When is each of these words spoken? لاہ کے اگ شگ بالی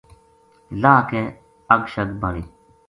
لاہ 0.81 1.01
کے 1.09 1.21
اگ 1.73 1.81
شگ 1.93 2.09
بالی 2.21 2.43